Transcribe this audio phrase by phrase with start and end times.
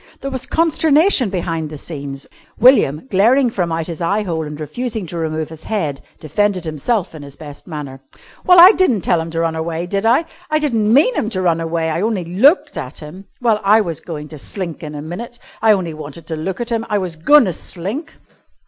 [0.21, 2.25] There was consternation behind the scenes.
[2.57, 7.13] William, glaring from out his eye hole and refusing to remove his head, defended himself
[7.13, 8.01] in his best manner.
[8.43, 10.25] "Well I di'n't tell him to run away, did I?
[10.49, 11.91] I di'n't mean him to run away.
[11.91, 13.25] I only looked at him.
[13.41, 15.37] Well, I was goin' to slink in a minit.
[15.61, 16.83] I only wanted to look at him.
[16.89, 18.15] I was goin' to slink."